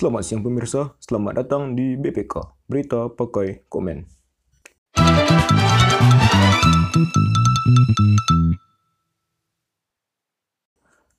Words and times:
Selamat 0.00 0.24
siang 0.24 0.40
pemirsa, 0.40 0.96
selamat 0.96 1.44
datang 1.44 1.76
di 1.76 1.92
BPK, 1.92 2.64
Berita 2.64 3.12
Pakai 3.12 3.68
Komen. 3.68 4.08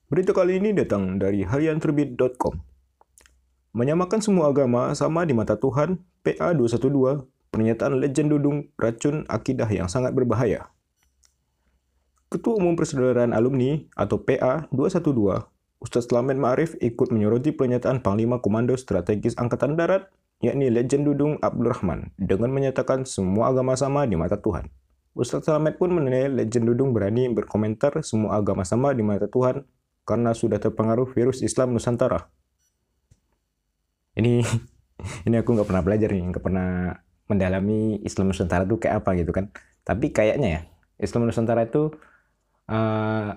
Berita 0.10 0.34
kali 0.34 0.58
ini 0.58 0.74
datang 0.74 1.22
dari 1.22 1.46
harianterbit.com. 1.46 2.58
Menyamakan 3.78 4.18
semua 4.18 4.50
agama 4.50 4.90
sama 4.98 5.30
di 5.30 5.38
mata 5.38 5.62
Tuhan, 5.62 6.02
PA 6.26 6.50
212, 6.58 7.30
pernyataan 7.54 8.02
legend 8.02 8.34
dudung 8.34 8.66
racun 8.82 9.30
akidah 9.30 9.70
yang 9.70 9.94
sangat 9.94 10.18
berbahaya. 10.18 10.74
Ketua 12.34 12.58
Umum 12.58 12.74
Persaudaraan 12.74 13.38
Alumni 13.38 13.86
atau 13.94 14.18
PA 14.26 14.66
212, 14.74 15.51
Ustaz 15.82 16.06
Slamet 16.06 16.38
Ma'arif 16.38 16.78
ikut 16.78 17.10
menyoroti 17.10 17.50
pernyataan 17.58 18.06
Panglima 18.06 18.38
Komando 18.38 18.78
Strategis 18.78 19.34
Angkatan 19.42 19.74
Darat, 19.74 20.14
yakni 20.38 20.70
legend 20.70 21.10
dudung 21.10 21.42
Abdul 21.42 21.74
Rahman, 21.74 22.14
dengan 22.22 22.54
menyatakan 22.54 23.10
semua 23.10 23.50
agama 23.50 23.74
sama 23.74 24.06
di 24.06 24.14
mata 24.14 24.38
Tuhan. 24.38 24.70
Ustaz 25.18 25.50
Slamet 25.50 25.82
pun 25.82 25.90
menilai 25.90 26.30
legend 26.30 26.70
dudung 26.70 26.94
berani 26.94 27.34
berkomentar 27.34 27.98
semua 28.06 28.38
agama 28.38 28.62
sama 28.62 28.94
di 28.94 29.02
mata 29.02 29.26
Tuhan 29.26 29.66
karena 30.06 30.38
sudah 30.38 30.62
terpengaruh 30.62 31.10
virus 31.18 31.42
Islam 31.42 31.74
Nusantara. 31.74 32.30
Ini 34.14 34.46
ini 35.28 35.36
aku 35.42 35.50
nggak 35.58 35.66
pernah 35.66 35.82
belajar 35.82 36.14
nih, 36.14 36.30
nggak 36.30 36.46
pernah 36.46 36.94
mendalami 37.26 37.98
Islam 38.06 38.30
Nusantara 38.30 38.70
itu 38.70 38.78
kayak 38.78 39.02
apa 39.02 39.18
gitu 39.18 39.34
kan. 39.34 39.50
Tapi 39.82 40.14
kayaknya 40.14 40.48
ya 40.48 40.62
Islam 41.02 41.26
Nusantara 41.26 41.66
itu 41.66 41.90
uh, 42.70 43.34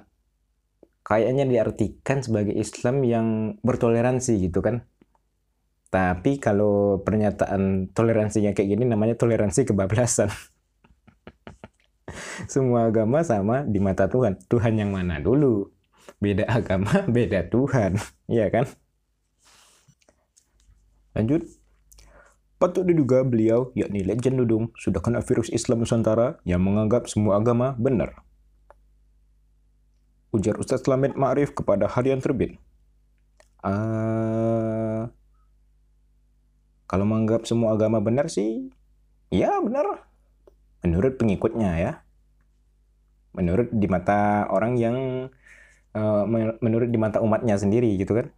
kayaknya 1.04 1.44
diartikan 1.44 2.24
sebagai 2.24 2.56
Islam 2.56 3.04
yang 3.04 3.26
bertoleransi 3.60 4.40
gitu 4.40 4.64
kan. 4.64 4.88
Tapi 5.92 6.42
kalau 6.42 6.98
pernyataan 7.06 7.94
toleransinya 7.94 8.50
kayak 8.50 8.74
gini 8.74 8.84
namanya 8.88 9.14
toleransi 9.14 9.68
kebablasan. 9.68 10.32
Semua 12.52 12.90
agama 12.90 13.22
sama 13.22 13.62
di 13.62 13.78
mata 13.78 14.10
Tuhan. 14.10 14.42
Tuhan 14.50 14.74
yang 14.74 14.90
mana 14.90 15.22
dulu? 15.22 15.70
Beda 16.18 16.48
agama, 16.48 17.04
beda 17.14 17.52
Tuhan. 17.52 18.00
Iya 18.24 18.48
kan? 18.48 18.64
Lanjut. 21.12 21.44
Patut 22.56 22.88
diduga 22.88 23.20
beliau, 23.20 23.68
yakni 23.76 24.00
legend 24.00 24.40
Dudung, 24.40 24.72
sudah 24.80 25.04
kena 25.04 25.20
virus 25.20 25.52
Islam 25.52 25.84
Nusantara 25.84 26.40
yang 26.48 26.64
menganggap 26.64 27.04
semua 27.12 27.36
agama 27.36 27.76
benar. 27.76 28.24
Ujar 30.34 30.58
Ustaz 30.58 30.82
Slamet 30.82 31.14
Ma'rif 31.14 31.54
kepada 31.54 31.86
harian 31.86 32.18
terbit. 32.18 32.58
Uh, 33.62 35.06
kalau 36.90 37.06
menganggap 37.06 37.46
semua 37.46 37.78
agama 37.78 38.02
benar 38.02 38.26
sih, 38.26 38.74
ya 39.30 39.62
benar. 39.62 40.10
Menurut 40.82 41.16
pengikutnya 41.22 41.70
ya. 41.78 41.92
Menurut 43.30 43.70
di 43.70 43.86
mata 43.86 44.50
orang 44.50 44.74
yang, 44.74 44.96
uh, 45.94 46.24
menurut 46.58 46.90
di 46.90 46.98
mata 46.98 47.22
umatnya 47.22 47.54
sendiri 47.54 47.94
gitu 47.94 48.18
kan. 48.18 48.34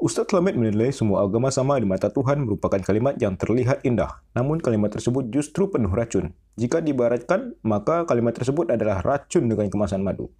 Ustadz 0.00 0.32
Slamet 0.32 0.56
menilai 0.56 0.96
semua 0.96 1.28
agama 1.28 1.52
sama 1.52 1.76
di 1.76 1.84
mata 1.84 2.08
Tuhan 2.08 2.48
merupakan 2.48 2.80
kalimat 2.80 3.20
yang 3.20 3.36
terlihat 3.36 3.84
indah, 3.84 4.24
namun 4.32 4.56
kalimat 4.56 4.88
tersebut 4.88 5.28
justru 5.28 5.68
penuh 5.68 5.92
racun. 5.92 6.32
Jika 6.56 6.80
dibaratkan, 6.80 7.52
maka 7.60 8.08
kalimat 8.08 8.32
tersebut 8.32 8.72
adalah 8.72 9.04
racun 9.04 9.52
dengan 9.52 9.68
kemasan 9.68 10.00
madu. 10.00 10.32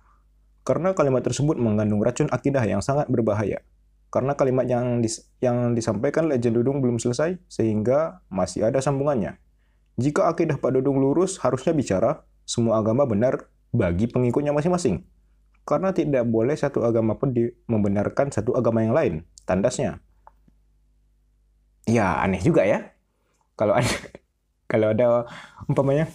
Karena 0.64 0.96
kalimat 0.96 1.20
tersebut 1.20 1.60
mengandung 1.60 2.00
racun 2.00 2.32
akidah 2.32 2.64
yang 2.64 2.80
sangat 2.80 3.12
berbahaya. 3.12 3.60
Karena 4.08 4.32
kalimat 4.32 4.64
yang 4.64 5.04
dis 5.04 5.28
yang 5.44 5.76
disampaikan 5.76 6.24
Legend 6.24 6.56
Dudung 6.56 6.80
belum 6.80 6.96
selesai, 6.96 7.36
sehingga 7.44 8.24
masih 8.32 8.64
ada 8.64 8.80
sambungannya. 8.80 9.36
Jika 10.00 10.32
akidah 10.32 10.56
Pak 10.56 10.72
Dudung 10.72 11.04
lurus, 11.04 11.36
harusnya 11.36 11.76
bicara 11.76 12.24
semua 12.48 12.80
agama 12.80 13.04
benar 13.04 13.52
bagi 13.76 14.08
pengikutnya 14.08 14.56
masing-masing 14.56 15.04
karena 15.70 15.94
tidak 15.94 16.26
boleh 16.26 16.58
satu 16.58 16.82
agama 16.82 17.14
pun 17.14 17.30
membenarkan 17.70 18.34
satu 18.34 18.58
agama 18.58 18.82
yang 18.82 18.90
lain 18.90 19.14
tandasnya. 19.46 20.02
Ya 21.86 22.18
aneh 22.18 22.42
juga 22.42 22.66
ya. 22.66 22.90
Kalau 23.54 23.78
ada 23.78 23.86
kalau 24.70 24.90
ada 24.90 25.06
umpamanya 25.70 26.10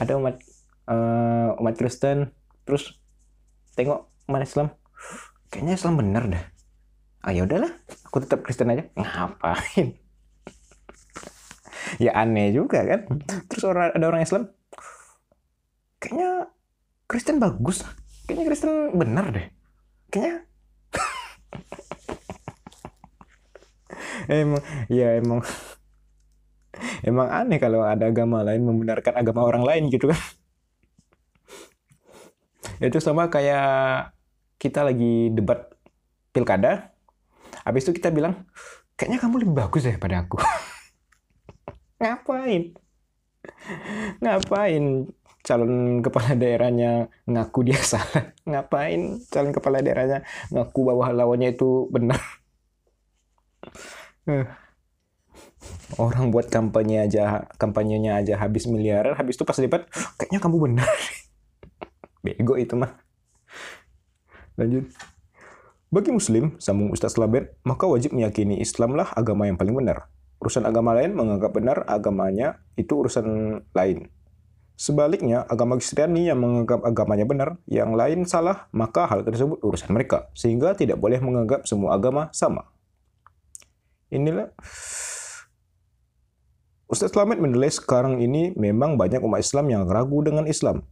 ada 0.00 0.16
umat 0.16 0.40
uh, 0.88 1.60
umat 1.60 1.76
Kristen 1.76 2.32
terus 2.64 2.96
tengok 3.76 4.08
umat 4.32 4.40
Islam 4.40 4.72
kayaknya 5.52 5.76
Islam 5.76 6.00
benar 6.00 6.24
dah. 6.32 6.44
Ah 7.20 7.36
ya 7.36 7.44
udahlah, 7.44 7.72
aku 8.08 8.24
tetap 8.24 8.40
Kristen 8.46 8.72
aja. 8.72 8.88
Ngapain? 8.96 9.98
ya 12.04 12.16
aneh 12.16 12.54
juga 12.56 12.80
kan. 12.80 13.20
Terus 13.50 13.64
ada 13.68 14.04
orang 14.08 14.24
Islam 14.24 14.48
kayaknya 16.00 16.48
Kristen 17.06 17.38
bagus. 17.38 17.82
Kayaknya 18.26 18.44
Kristen 18.50 18.74
benar 18.98 19.26
deh. 19.30 19.46
Kayaknya. 20.10 20.42
Emang 24.26 24.62
ya 24.90 25.08
emang. 25.14 25.40
Emang 27.06 27.28
aneh 27.30 27.62
kalau 27.62 27.86
ada 27.86 28.10
agama 28.10 28.42
lain 28.42 28.66
membenarkan 28.66 29.14
agama 29.14 29.46
orang 29.46 29.62
lain 29.62 29.88
gitu 29.88 30.10
kan. 30.10 30.20
Itu 32.82 32.98
sama 33.00 33.30
kayak 33.30 34.12
kita 34.60 34.84
lagi 34.84 35.30
debat 35.32 35.70
pilkada 36.34 36.92
habis 37.64 37.88
itu 37.88 37.96
kita 37.96 38.12
bilang 38.12 38.44
kayaknya 38.94 39.18
kamu 39.22 39.46
lebih 39.46 39.54
bagus 39.56 39.88
ya 39.88 39.96
pada 39.96 40.22
aku. 40.26 40.36
Ngapain? 42.02 42.76
Ngapain 44.20 44.84
calon 45.46 46.02
kepala 46.02 46.34
daerahnya 46.34 47.06
ngaku 47.30 47.70
dia 47.70 47.78
salah 47.94 48.34
ngapain 48.42 49.22
calon 49.30 49.54
kepala 49.54 49.78
daerahnya 49.78 50.26
ngaku 50.50 50.80
bahwa 50.90 51.14
lawannya 51.14 51.54
itu 51.54 51.86
benar 51.94 52.18
Eh. 54.26 54.46
Orang 56.02 56.34
buat 56.34 56.50
kampanye 56.50 57.06
aja, 57.06 57.46
kampanyenya 57.62 58.18
aja 58.18 58.34
habis 58.42 58.66
miliaran, 58.66 59.14
habis 59.14 59.38
itu 59.38 59.46
pas 59.46 59.58
lipat, 59.58 59.86
kayaknya 60.18 60.42
kamu 60.42 60.56
benar. 60.58 60.90
Bego 62.26 62.58
itu 62.58 62.74
mah. 62.74 62.98
Lanjut. 64.58 64.90
Bagi 65.86 66.10
Muslim, 66.10 66.58
sambung 66.58 66.90
Ustaz 66.90 67.14
Labet, 67.14 67.54
maka 67.62 67.86
wajib 67.86 68.10
meyakini 68.10 68.58
Islamlah 68.58 69.14
agama 69.14 69.46
yang 69.46 69.54
paling 69.54 69.78
benar. 69.78 70.10
Urusan 70.42 70.66
agama 70.66 70.92
lain 70.98 71.14
menganggap 71.14 71.54
benar 71.54 71.86
agamanya 71.86 72.58
itu 72.74 72.98
urusan 72.98 73.62
lain. 73.70 74.10
Sebaliknya, 74.76 75.48
agama 75.48 75.80
Kristiani 75.80 76.28
yang 76.28 76.36
menganggap 76.36 76.84
agamanya 76.84 77.24
benar, 77.24 77.48
yang 77.64 77.96
lain 77.96 78.28
salah, 78.28 78.68
maka 78.76 79.08
hal 79.08 79.24
tersebut 79.24 79.58
urusan 79.64 79.88
mereka, 79.90 80.28
sehingga 80.36 80.76
tidak 80.76 81.00
boleh 81.00 81.16
menganggap 81.18 81.64
semua 81.64 81.96
agama 81.96 82.28
sama 82.36 82.76
inilah 84.10 84.54
Ustaz 86.86 87.10
Slamet 87.10 87.42
menilai 87.42 87.66
sekarang 87.66 88.22
ini 88.22 88.54
memang 88.54 88.94
banyak 88.94 89.18
umat 89.18 89.42
Islam 89.42 89.66
yang 89.74 89.90
ragu 89.90 90.22
dengan 90.22 90.46
Islam. 90.46 90.86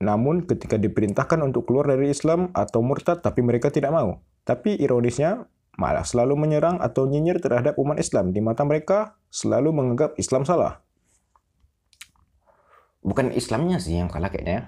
Namun 0.00 0.48
ketika 0.48 0.80
diperintahkan 0.80 1.44
untuk 1.44 1.68
keluar 1.68 1.92
dari 1.92 2.08
Islam 2.08 2.48
atau 2.56 2.80
murtad 2.80 3.20
tapi 3.20 3.44
mereka 3.44 3.68
tidak 3.68 3.92
mau. 3.92 4.24
Tapi 4.48 4.80
ironisnya 4.80 5.44
malah 5.76 6.08
selalu 6.08 6.40
menyerang 6.40 6.80
atau 6.80 7.04
nyinyir 7.04 7.44
terhadap 7.44 7.76
umat 7.76 8.00
Islam. 8.00 8.32
Di 8.32 8.40
mata 8.40 8.64
mereka 8.64 9.20
selalu 9.28 9.76
menganggap 9.76 10.16
Islam 10.16 10.48
salah. 10.48 10.80
Bukan 13.06 13.30
Islamnya 13.30 13.78
sih 13.78 13.94
yang 14.02 14.10
salah 14.10 14.28
kayaknya 14.28 14.52
ya. 14.52 14.64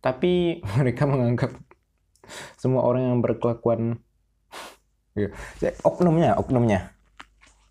Tapi 0.00 0.58
mereka 0.80 1.04
menganggap 1.04 1.52
semua 2.56 2.88
orang 2.88 3.12
yang 3.12 3.18
berkelakuan 3.20 4.00
ya, 5.62 5.70
oknumnya, 5.84 6.40
oknumnya 6.40 6.96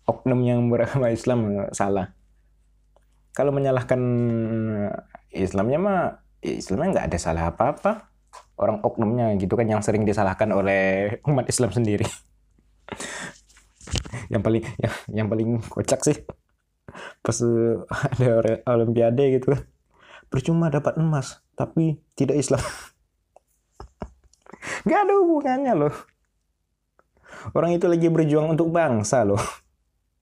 oknum 0.06 0.40
yang 0.42 0.60
beragama 0.70 1.10
Islam 1.12 1.48
salah. 1.78 2.14
Kalau 3.32 3.54
menyalahkan 3.54 4.00
Islamnya 5.32 5.78
mah 5.80 6.00
Islamnya 6.44 7.00
nggak 7.00 7.06
ada 7.12 7.18
salah 7.18 7.44
apa-apa. 7.48 8.12
Orang 8.60 8.84
oknumnya 8.84 9.32
gitu 9.40 9.56
kan 9.56 9.64
yang 9.64 9.80
sering 9.80 10.04
disalahkan 10.04 10.52
oleh 10.52 11.16
umat 11.24 11.48
Islam 11.48 11.72
sendiri. 11.72 12.04
yang 14.28 14.44
paling 14.44 14.64
yang, 14.80 14.94
yang 15.24 15.28
paling 15.28 15.60
kocak 15.68 16.00
sih 16.04 16.16
pas 17.24 17.36
ada 17.88 18.60
olimpiade 18.68 19.40
gitu 19.40 19.56
kan. 19.56 19.60
Percuma 20.32 20.72
dapat 20.72 20.96
emas 20.96 21.44
tapi 21.52 22.00
tidak 22.16 22.40
Islam. 22.40 22.64
Gak 24.88 25.00
ada 25.04 25.12
hubungannya 25.20 25.76
loh. 25.76 25.94
Orang 27.52 27.76
itu 27.76 27.84
lagi 27.90 28.08
berjuang 28.08 28.56
untuk 28.56 28.72
bangsa 28.72 29.26
loh 29.26 29.38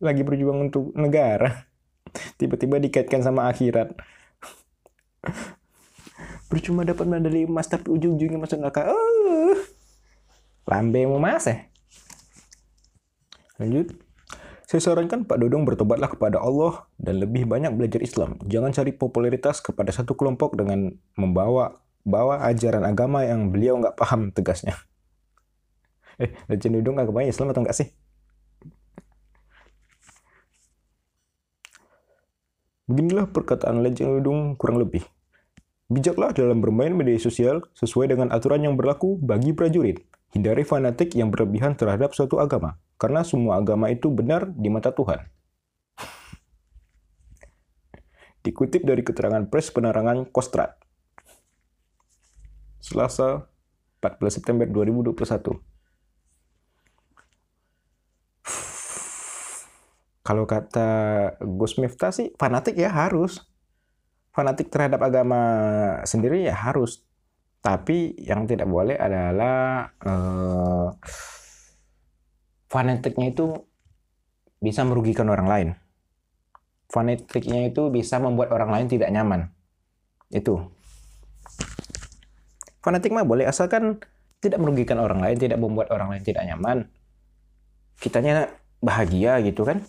lagi 0.06 0.24
berjuang 0.24 0.72
untuk 0.72 0.96
negara 0.96 1.68
tiba-tiba 2.40 2.80
dikaitkan 2.80 3.20
sama 3.20 3.52
akhirat 3.52 3.92
percuma 6.48 6.88
dapat 6.88 7.04
medali 7.04 7.44
emas 7.44 7.68
tapi 7.68 7.92
ujung-ujungnya 7.92 8.40
masuk 8.40 8.64
neraka 8.64 8.88
uh, 8.88 9.60
lambe 10.64 11.04
mau 11.04 11.20
mas 11.20 11.44
ya 11.44 11.68
Lanjut. 13.60 13.92
Saya 14.70 14.86
sarankan 14.86 15.26
Pak 15.26 15.42
Dodong 15.42 15.66
bertobatlah 15.66 16.06
kepada 16.14 16.38
Allah 16.38 16.86
dan 16.94 17.18
lebih 17.18 17.42
banyak 17.42 17.74
belajar 17.74 17.98
Islam. 18.06 18.38
Jangan 18.46 18.70
cari 18.70 18.94
popularitas 18.94 19.58
kepada 19.58 19.90
satu 19.90 20.14
kelompok 20.14 20.54
dengan 20.54 20.94
membawa 21.18 21.82
bawa 22.06 22.46
ajaran 22.46 22.86
agama 22.86 23.26
yang 23.26 23.50
beliau 23.50 23.82
nggak 23.82 23.98
paham 23.98 24.30
tegasnya. 24.30 24.78
Eh, 26.20 26.36
Legend 26.52 26.84
Dodong 26.84 27.00
agamanya 27.00 27.32
Islam 27.32 27.48
atau 27.48 27.64
nggak 27.64 27.76
sih? 27.80 27.88
Beginilah 32.84 33.32
perkataan 33.32 33.80
Legend 33.80 34.20
Dodong 34.20 34.54
kurang 34.60 34.84
lebih. 34.84 35.00
Bijaklah 35.88 36.36
dalam 36.36 36.60
bermain 36.60 36.92
media 36.92 37.16
sosial 37.16 37.64
sesuai 37.72 38.12
dengan 38.12 38.28
aturan 38.36 38.60
yang 38.60 38.76
berlaku 38.76 39.16
bagi 39.16 39.56
prajurit. 39.56 40.04
Hindari 40.36 40.60
fanatik 40.60 41.16
yang 41.16 41.32
berlebihan 41.32 41.72
terhadap 41.72 42.12
suatu 42.12 42.36
agama, 42.36 42.76
karena 43.00 43.24
semua 43.24 43.56
agama 43.56 43.88
itu 43.88 44.12
benar 44.12 44.52
di 44.52 44.68
mata 44.68 44.92
Tuhan. 44.92 45.24
Dikutip 48.44 48.84
dari 48.84 49.00
keterangan 49.00 49.48
pres 49.48 49.72
penerangan 49.72 50.28
Kostrat. 50.28 50.76
Selasa, 52.80 53.48
14 54.04 54.36
September 54.40 54.68
2021. 54.68 55.16
Kalau 60.20 60.44
kata 60.44 60.88
Gus 61.40 61.80
Miftah 61.80 62.12
sih, 62.12 62.32
fanatik 62.36 62.76
ya 62.76 62.92
harus 62.92 63.50
fanatik 64.30 64.70
terhadap 64.70 65.02
agama 65.02 65.42
sendiri 66.06 66.46
ya 66.46 66.54
harus 66.54 67.02
tapi 67.60 68.16
yang 68.16 68.48
tidak 68.48 68.70
boleh 68.70 68.96
adalah 68.96 69.90
uh, 70.00 70.88
fanatiknya 72.70 73.34
itu 73.34 73.66
bisa 74.62 74.86
merugikan 74.86 75.26
orang 75.26 75.48
lain. 75.50 75.68
Fanatiknya 76.86 77.66
itu 77.66 77.90
bisa 77.90 78.22
membuat 78.22 78.54
orang 78.54 78.70
lain 78.70 78.86
tidak 78.86 79.10
nyaman. 79.10 79.50
Itu. 80.30 80.70
Fanatik 82.80 83.12
mah 83.12 83.26
boleh 83.26 83.50
asalkan 83.50 83.98
tidak 84.40 84.62
merugikan 84.62 85.02
orang 85.02 85.20
lain 85.20 85.36
tidak 85.36 85.58
membuat 85.58 85.90
orang 85.90 86.14
lain 86.14 86.22
tidak 86.22 86.46
nyaman. 86.46 86.86
Kitanya 87.98 88.48
bahagia 88.78 89.42
gitu 89.42 89.66
kan. 89.66 89.82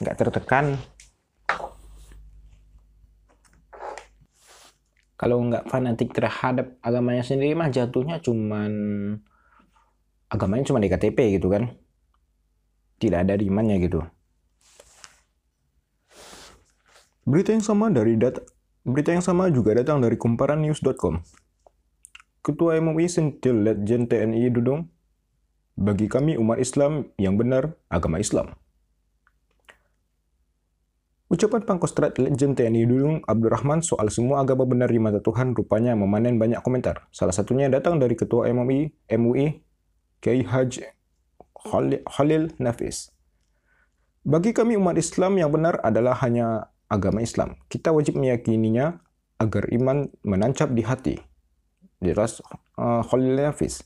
Nggak 0.00 0.16
tertekan. 0.16 0.80
Kalau 5.20 5.36
nggak 5.44 5.68
fanatik 5.68 6.16
terhadap 6.16 6.80
agamanya 6.80 7.20
sendiri 7.20 7.52
mah 7.52 7.68
jatuhnya 7.68 8.24
cuman 8.24 8.72
agamanya 10.32 10.64
cuma 10.64 10.80
di 10.80 10.88
KTP 10.88 11.36
gitu 11.36 11.52
kan 11.52 11.76
tidak 13.00 13.24
ada 13.24 13.40
imannya 13.40 13.80
gitu. 13.80 14.04
Berita 17.24 17.56
yang 17.56 17.64
sama 17.64 17.88
dari 17.88 18.20
data 18.20 18.44
berita 18.84 19.12
yang 19.12 19.24
sama 19.24 19.48
juga 19.48 19.76
datang 19.76 20.00
dari 20.00 20.16
kumparannews.com 20.16 21.20
Ketua 22.40 22.80
MUI 22.80 23.08
Sentil 23.08 23.60
Letjen 23.64 24.08
TNI 24.08 24.48
Dudung 24.52 24.88
bagi 25.76 26.08
kami 26.08 26.36
umat 26.36 26.60
Islam 26.60 27.08
yang 27.16 27.36
benar 27.36 27.76
agama 27.92 28.20
Islam. 28.20 28.56
Ucapan 31.30 31.62
Pangkostrat 31.62 32.18
Legend 32.18 32.58
TNI 32.58 32.90
Dulung 32.90 33.16
Abdurrahman 33.22 33.86
soal 33.86 34.10
semua 34.10 34.42
agama 34.42 34.66
benar 34.66 34.90
di 34.90 34.98
mata 34.98 35.22
Tuhan 35.22 35.54
rupanya 35.54 35.94
memanen 35.94 36.42
banyak 36.42 36.58
komentar. 36.58 37.06
Salah 37.14 37.30
satunya 37.30 37.70
datang 37.70 38.02
dari 38.02 38.18
Ketua 38.18 38.50
MUI, 38.50 38.90
MUI 39.14 39.62
Kiai 40.18 40.42
Haji 40.42 40.99
Khalil 41.60 42.56
Nafis. 42.56 43.12
Bagi 44.24 44.52
kami 44.52 44.76
umat 44.76 44.96
Islam 44.96 45.36
yang 45.40 45.52
benar 45.52 45.80
adalah 45.80 46.16
hanya 46.24 46.72
agama 46.88 47.20
Islam. 47.24 47.56
Kita 47.68 47.92
wajib 47.92 48.16
meyakininya 48.16 49.00
agar 49.40 49.68
iman 49.72 50.08
menancap 50.24 50.72
di 50.72 50.82
hati. 50.84 51.16
Jelas 52.00 52.40
uh, 52.76 53.04
Khalil 53.04 53.36
Nafis. 53.36 53.84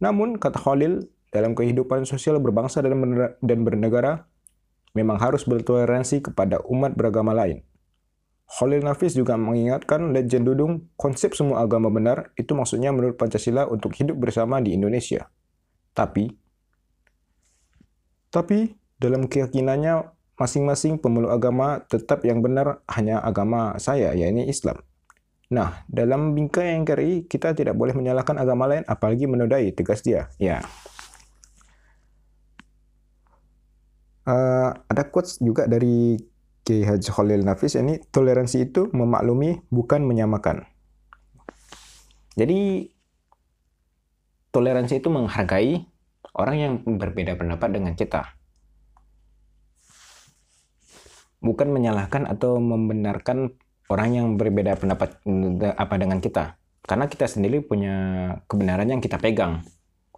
Namun, 0.00 0.36
kata 0.36 0.60
Khalil, 0.60 1.08
dalam 1.32 1.56
kehidupan 1.56 2.04
sosial 2.04 2.40
berbangsa 2.40 2.84
dan 2.84 3.58
bernegara, 3.64 4.28
memang 4.92 5.16
harus 5.18 5.48
bertoleransi 5.48 6.30
kepada 6.30 6.60
umat 6.68 6.92
beragama 6.92 7.32
lain. 7.32 7.64
Khalil 8.44 8.84
Nafis 8.84 9.16
juga 9.16 9.40
mengingatkan 9.40 10.12
legend 10.12 10.44
Dudung, 10.44 10.92
konsep 11.00 11.32
semua 11.32 11.64
agama 11.64 11.88
benar 11.88 12.36
itu 12.36 12.52
maksudnya 12.52 12.92
menurut 12.92 13.16
Pancasila 13.16 13.64
untuk 13.66 13.96
hidup 13.96 14.20
bersama 14.20 14.60
di 14.60 14.76
Indonesia. 14.76 15.32
Tapi, 15.96 16.28
tapi 18.34 18.74
dalam 18.98 19.30
keyakinannya 19.30 20.10
masing-masing 20.34 20.98
pemeluk 20.98 21.30
agama 21.30 21.86
tetap 21.86 22.26
yang 22.26 22.42
benar 22.42 22.82
hanya 22.90 23.22
agama 23.22 23.78
saya, 23.78 24.10
yakni 24.18 24.50
Islam. 24.50 24.82
Nah, 25.54 25.86
dalam 25.86 26.34
bingkai 26.34 26.74
yang 26.74 26.82
keri, 26.82 27.30
kita 27.30 27.54
tidak 27.54 27.78
boleh 27.78 27.94
menyalahkan 27.94 28.34
agama 28.42 28.66
lain, 28.66 28.82
apalagi 28.90 29.30
menodai, 29.30 29.70
tegas 29.70 30.02
dia. 30.02 30.26
Ya, 30.42 30.66
uh, 34.28 34.70
ada 34.88 35.02
quotes 35.08 35.40
juga 35.40 35.68
dari 35.68 36.18
Kiai 36.64 36.84
Haji 36.84 37.10
Khalil 37.12 37.44
Nafis 37.44 37.76
ini 37.76 38.00
toleransi 38.08 38.72
itu 38.72 38.88
memaklumi 38.92 39.68
bukan 39.68 40.00
menyamakan. 40.04 40.64
Jadi 42.34 42.90
toleransi 44.50 44.98
itu 44.98 45.08
menghargai 45.12 45.84
orang 46.34 46.56
yang 46.58 46.72
berbeda 46.82 47.38
pendapat 47.38 47.68
dengan 47.70 47.94
kita. 47.94 48.34
Bukan 51.44 51.70
menyalahkan 51.70 52.24
atau 52.26 52.56
membenarkan 52.56 53.52
orang 53.92 54.08
yang 54.16 54.26
berbeda 54.40 54.80
pendapat 54.80 55.20
apa 55.76 55.94
dengan 56.00 56.18
kita. 56.18 56.56
Karena 56.84 57.08
kita 57.08 57.28
sendiri 57.28 57.64
punya 57.64 57.94
kebenaran 58.48 58.88
yang 58.88 59.00
kita 59.00 59.16
pegang 59.16 59.64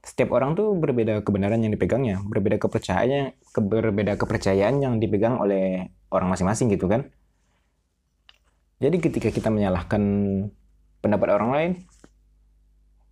setiap 0.07 0.39
orang 0.39 0.55
tuh 0.55 0.79
berbeda 0.79 1.27
kebenaran 1.27 1.59
yang 1.67 1.75
dipegangnya, 1.75 2.23
berbeda 2.23 2.63
kepercayaannya, 2.63 3.35
ke, 3.51 3.59
berbeda 3.59 4.15
kepercayaan 4.15 4.79
yang 4.79 4.95
dipegang 5.03 5.35
oleh 5.43 5.91
orang 6.15 6.31
masing-masing 6.31 6.71
gitu 6.71 6.87
kan. 6.87 7.11
Jadi 8.79 9.03
ketika 9.03 9.35
kita 9.35 9.51
menyalahkan 9.51 9.99
pendapat 11.03 11.29
orang 11.35 11.51
lain, 11.51 11.73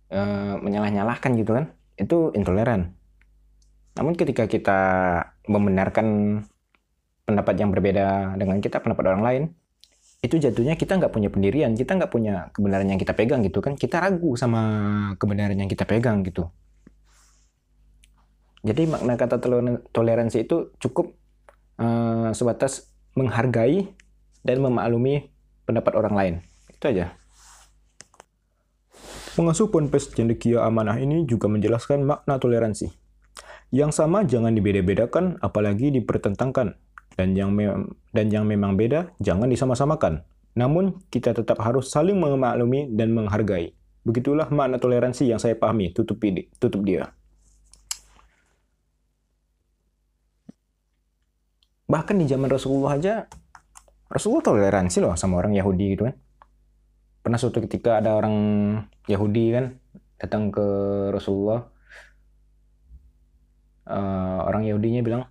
e, 0.07 0.21
menyalah-nyalahkan 0.63 1.35
gitu 1.35 1.51
kan, 1.51 1.75
itu 1.95 2.31
intoleran. 2.35 2.95
Namun 3.95 4.13
ketika 4.19 4.45
kita 4.45 4.79
membenarkan 5.47 6.39
pendapat 7.23 7.55
yang 7.57 7.71
berbeda 7.71 8.35
dengan 8.35 8.59
kita, 8.59 8.83
pendapat 8.83 9.05
orang 9.15 9.23
lain, 9.23 9.43
itu 10.19 10.35
jatuhnya 10.41 10.75
kita 10.75 10.97
nggak 10.97 11.13
punya 11.13 11.29
pendirian, 11.29 11.77
kita 11.77 11.95
nggak 11.95 12.11
punya 12.11 12.49
kebenaran 12.51 12.89
yang 12.89 12.99
kita 12.99 13.13
pegang 13.13 13.45
gitu 13.45 13.61
kan, 13.61 13.77
kita 13.77 14.01
ragu 14.01 14.33
sama 14.35 14.61
kebenaran 15.21 15.55
yang 15.55 15.69
kita 15.69 15.85
pegang 15.85 16.25
gitu. 16.25 16.49
Jadi 18.65 18.89
makna 18.89 19.13
kata 19.13 19.37
toleransi 19.93 20.49
itu 20.49 20.73
cukup 20.81 21.13
uh, 21.77 22.33
sebatas 22.33 22.89
menghargai 23.13 23.93
dan 24.41 24.57
memaklumi 24.59 25.29
pendapat 25.69 25.93
orang 25.93 26.13
lain. 26.17 26.35
Itu 26.73 26.89
aja. 26.89 27.13
Pengasuh 29.35 29.67
Ponpes 29.67 30.07
Cendekia 30.15 30.63
Amanah 30.63 30.95
ini 30.95 31.27
juga 31.27 31.51
menjelaskan 31.51 32.07
makna 32.07 32.39
toleransi. 32.39 32.87
Yang 33.75 33.91
sama 33.99 34.23
jangan 34.23 34.55
dibeda-bedakan 34.55 35.35
apalagi 35.43 35.91
dipertentangkan. 35.91 36.79
Dan 37.15 37.31
yang, 37.35 37.55
dan 38.11 38.27
yang 38.31 38.47
memang 38.47 38.79
beda 38.79 39.11
jangan 39.19 39.51
disama-samakan. 39.51 40.23
Namun 40.55 41.03
kita 41.11 41.35
tetap 41.35 41.59
harus 41.59 41.91
saling 41.91 42.15
memaklumi 42.15 42.91
dan 42.95 43.11
menghargai. 43.11 43.75
Begitulah 44.07 44.47
makna 44.51 44.79
toleransi 44.79 45.27
yang 45.27 45.39
saya 45.39 45.59
pahami, 45.59 45.91
tutup, 45.91 46.23
tutup 46.59 46.81
dia. 46.87 47.11
bahkan 51.85 52.17
di 52.17 52.25
zaman 52.25 52.49
Rasulullah 52.49 52.97
aja 52.97 53.13
Rasulullah 54.09 54.45
toleransi 54.45 54.97
loh 55.01 55.13
sama 55.13 55.37
orang 55.41 55.53
Yahudi 55.53 55.85
gitu 55.93 56.09
kan 56.09 56.15
pernah 57.25 57.41
suatu 57.41 57.57
ketika 57.65 57.97
ada 57.97 58.13
orang 58.13 58.37
Yahudi 59.09 59.49
kan 59.49 59.65
datang 60.21 60.53
ke 60.53 60.65
Rasulullah 61.09 61.65
uh, 63.89 64.45
orang 64.45 64.69
Yahudinya 64.69 65.01
bilang 65.01 65.25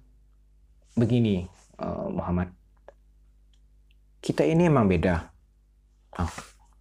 begini 0.99 1.47
uh, 1.79 2.11
Muhammad 2.11 2.51
kita 4.25 4.41
ini 4.49 4.73
emang 4.73 4.89
beda. 4.89 5.21
Oh, 6.17 6.33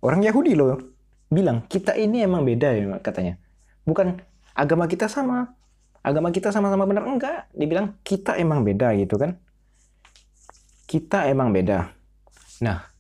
orang 0.08 0.24
Yahudi 0.24 0.56
loh 0.56 0.80
bilang 1.28 1.68
kita 1.68 1.92
ini 2.00 2.24
emang 2.24 2.48
beda 2.48 2.72
ya 2.72 2.96
katanya. 3.04 3.36
Bukan 3.84 4.24
agama 4.56 4.88
kita 4.88 5.12
sama 5.12 5.52
agama 6.00 6.32
kita 6.32 6.56
sama-sama 6.56 6.88
benar. 6.88 7.04
Enggak 7.04 7.52
dibilang 7.52 8.00
kita 8.08 8.40
emang 8.40 8.64
beda 8.64 8.96
gitu 8.96 9.20
kan. 9.20 9.36
Kita 10.88 11.28
emang 11.28 11.52
beda. 11.52 11.92
Nah, 12.64 12.93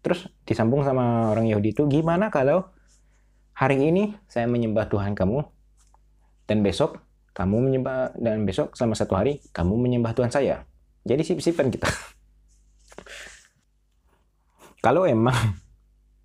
terus 0.00 0.28
disambung 0.48 0.84
sama 0.84 1.32
orang 1.32 1.48
Yahudi 1.48 1.76
itu, 1.76 1.84
gimana 1.88 2.32
kalau 2.32 2.68
hari 3.56 3.80
ini 3.80 4.16
saya 4.26 4.48
menyembah 4.48 4.88
Tuhan 4.88 5.12
kamu, 5.12 5.44
dan 6.50 6.66
besok 6.66 6.98
kamu 7.30 7.70
menyembah 7.70 8.18
dan 8.18 8.42
besok 8.42 8.74
selama 8.74 8.98
satu 8.98 9.14
hari 9.14 9.38
kamu 9.54 9.78
menyembah 9.78 10.18
Tuhan 10.18 10.34
saya. 10.34 10.66
Jadi 11.06 11.22
sip-sipan 11.22 11.70
kita. 11.70 11.86
kalau 14.84 15.06
emang 15.06 15.38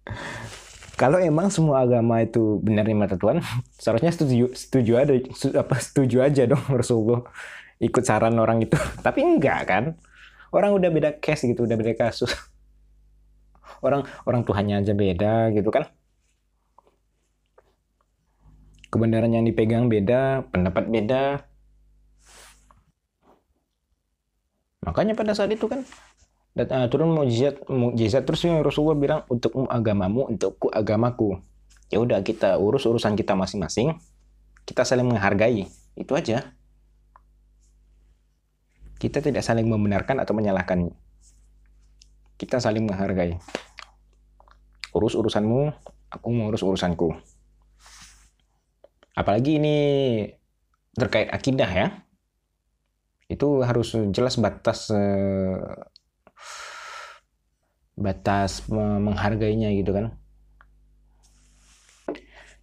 kalau 1.01 1.22
emang 1.22 1.53
semua 1.53 1.86
agama 1.86 2.25
itu 2.25 2.58
benar 2.65 2.89
di 2.89 2.98
mata 2.98 3.22
Tuhan, 3.22 3.38
seharusnya 3.82 4.10
setuju 4.10 4.50
setuju 4.58 4.91
ada 4.98 5.13
apa 5.62 5.77
setuju 5.77 6.25
aja 6.25 6.50
dong 6.50 6.65
Rasulullah 6.74 7.22
ikut 7.77 8.01
saran 8.01 8.34
orang 8.41 8.65
itu. 8.65 8.75
Tapi 9.05 9.22
enggak 9.22 9.62
kan? 9.70 9.94
Orang 10.50 10.74
udah 10.74 10.89
beda 10.89 11.22
case 11.22 11.46
gitu, 11.46 11.70
udah 11.70 11.77
beda 11.77 11.94
kasus. 11.94 12.34
Orang 13.84 14.08
orang 14.27 14.44
Tuhannya 14.44 14.84
aja 14.84 14.94
beda 14.94 15.51
gitu 15.55 15.72
kan. 15.72 15.89
Kebenaran 18.94 19.34
yang 19.36 19.44
dipegang 19.44 19.91
beda, 19.91 20.48
pendapat 20.53 20.88
beda. 20.88 21.44
Makanya 24.88 25.17
pada 25.17 25.36
saat 25.36 25.51
itu 25.51 25.67
kan 25.67 25.84
dan 26.55 26.72
uh, 26.72 26.88
turun 26.88 27.12
mujizat 27.12 27.67
mujizat 27.67 28.24
terus 28.24 28.48
Rasulullah 28.48 28.96
bilang 28.96 29.22
untukmu 29.27 29.67
agamamu 29.67 30.32
untukku 30.32 30.72
agamaku 30.72 31.36
ya 31.91 32.00
udah 32.00 32.24
kita 32.24 32.55
urus 32.55 32.88
urusan 32.88 33.20
kita 33.20 33.36
masing-masing 33.36 34.00
kita 34.63 34.88
saling 34.88 35.03
menghargai 35.03 35.67
itu 36.00 36.12
aja 36.15 36.55
kita 39.03 39.20
tidak 39.20 39.44
saling 39.44 39.67
membenarkan 39.67 40.24
atau 40.24 40.32
menyalahkan 40.32 40.96
kita 42.35 42.59
saling 42.59 42.83
menghargai. 42.87 43.39
Urus 44.95 45.15
urusanmu 45.15 45.75
aku 46.11 46.27
mengurus 46.31 46.63
urusanku. 46.63 47.15
Apalagi 49.15 49.59
ini 49.59 49.77
terkait 50.95 51.31
akidah 51.31 51.67
ya. 51.67 51.87
Itu 53.27 53.65
harus 53.65 53.95
jelas 54.13 54.37
batas 54.37 54.91
eh, 54.93 55.59
batas 57.95 58.67
menghargainya 58.69 59.71
gitu 59.75 59.95
kan. 59.95 60.05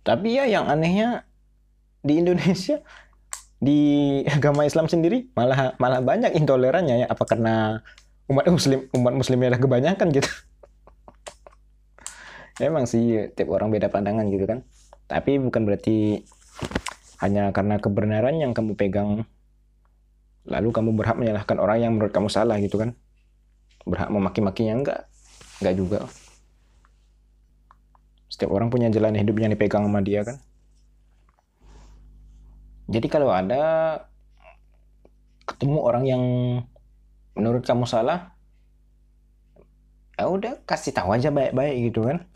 Tapi 0.03 0.35
ya 0.37 0.45
yang 0.51 0.69
anehnya 0.69 1.25
di 2.03 2.19
Indonesia 2.21 2.83
di 3.63 3.81
agama 4.27 4.67
Islam 4.67 4.91
sendiri 4.91 5.31
malah 5.39 5.79
malah 5.79 6.03
banyak 6.05 6.37
intolerannya 6.37 7.05
ya. 7.05 7.07
Apa 7.09 7.25
karena 7.25 7.81
umat 8.33 8.49
muslim 8.49 8.89
umat 8.97 9.15
muslimnya 9.15 9.53
ada 9.53 9.61
kebanyakan 9.61 10.09
gitu 10.11 10.31
emang 12.65 12.89
sih 12.89 13.31
tiap 13.37 13.53
orang 13.53 13.69
beda 13.69 13.93
pandangan 13.93 14.25
gitu 14.33 14.49
kan 14.49 14.65
tapi 15.07 15.37
bukan 15.37 15.69
berarti 15.69 16.25
hanya 17.21 17.53
karena 17.53 17.79
kebenaran 17.79 18.41
yang 18.41 18.57
kamu 18.57 18.75
pegang 18.75 19.29
lalu 20.49 20.69
kamu 20.75 20.91
berhak 20.97 21.21
menyalahkan 21.21 21.61
orang 21.61 21.79
yang 21.79 21.93
menurut 21.95 22.11
kamu 22.11 22.33
salah 22.33 22.59
gitu 22.59 22.81
kan 22.81 22.97
berhak 23.87 24.11
memaki-makinya 24.11 24.75
enggak 24.75 25.01
Enggak 25.63 25.79
juga. 25.79 26.01
Setiap 28.27 28.51
orang 28.51 28.67
punya 28.67 28.91
jalan 28.91 29.15
hidup 29.15 29.39
yang 29.39 29.55
dipegang 29.55 29.87
sama 29.87 30.03
dia 30.03 30.27
kan. 30.27 30.43
Jadi 32.91 33.07
kalau 33.07 33.31
ada 33.31 33.63
ketemu 35.47 35.79
orang 35.79 36.03
yang 36.03 36.23
menurut 37.33 37.65
kamu 37.65 37.89
salah, 37.89 38.37
ya 40.17 40.29
udah 40.29 40.63
kasih 40.69 40.95
tahu 40.95 41.17
aja 41.17 41.33
baik-baik 41.33 41.93
gitu 41.93 42.07
kan. 42.07 42.29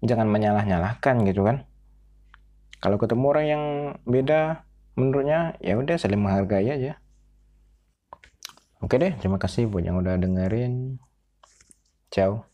Jangan 0.00 0.30
menyalah-nyalahkan 0.30 1.26
gitu 1.26 1.42
kan. 1.42 1.66
Kalau 2.78 2.96
ketemu 2.96 3.24
orang 3.26 3.46
yang 3.46 3.64
beda 4.06 4.62
menurutnya, 4.94 5.58
ya 5.58 5.74
udah 5.74 5.98
saling 5.98 6.22
menghargai 6.22 6.70
aja. 6.70 7.02
Oke 8.78 8.94
deh, 9.02 9.10
terima 9.18 9.42
kasih 9.42 9.66
buat 9.66 9.82
yang 9.82 9.98
udah 9.98 10.14
dengerin. 10.22 11.02
Ciao. 12.14 12.46